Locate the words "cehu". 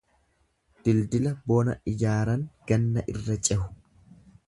3.51-3.73